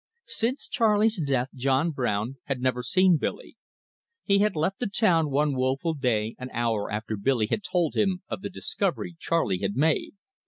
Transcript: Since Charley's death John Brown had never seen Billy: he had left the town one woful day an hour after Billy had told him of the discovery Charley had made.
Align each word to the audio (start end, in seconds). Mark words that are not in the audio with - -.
Since 0.25 0.67
Charley's 0.67 1.21
death 1.21 1.49
John 1.53 1.91
Brown 1.91 2.37
had 2.45 2.59
never 2.59 2.81
seen 2.81 3.17
Billy: 3.17 3.55
he 4.23 4.39
had 4.39 4.55
left 4.55 4.79
the 4.79 4.87
town 4.87 5.29
one 5.29 5.53
woful 5.53 5.93
day 5.93 6.35
an 6.39 6.49
hour 6.55 6.89
after 6.91 7.15
Billy 7.15 7.45
had 7.45 7.61
told 7.63 7.93
him 7.95 8.23
of 8.27 8.41
the 8.41 8.49
discovery 8.49 9.15
Charley 9.19 9.59
had 9.59 9.75
made. 9.75 10.13